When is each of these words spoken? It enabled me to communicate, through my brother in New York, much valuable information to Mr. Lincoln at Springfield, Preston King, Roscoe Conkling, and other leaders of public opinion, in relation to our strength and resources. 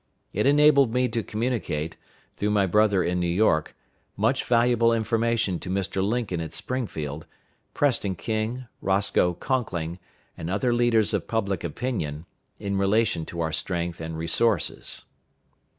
It 0.33 0.47
enabled 0.47 0.91
me 0.91 1.07
to 1.09 1.21
communicate, 1.21 1.95
through 2.35 2.49
my 2.49 2.65
brother 2.65 3.03
in 3.03 3.19
New 3.19 3.27
York, 3.27 3.75
much 4.17 4.43
valuable 4.45 4.91
information 4.93 5.59
to 5.59 5.69
Mr. 5.69 6.01
Lincoln 6.03 6.41
at 6.41 6.55
Springfield, 6.55 7.27
Preston 7.75 8.15
King, 8.15 8.65
Roscoe 8.81 9.35
Conkling, 9.35 9.99
and 10.35 10.49
other 10.49 10.73
leaders 10.73 11.13
of 11.13 11.27
public 11.27 11.63
opinion, 11.63 12.25
in 12.57 12.79
relation 12.79 13.27
to 13.27 13.41
our 13.41 13.51
strength 13.51 14.01
and 14.01 14.17
resources. 14.17 15.05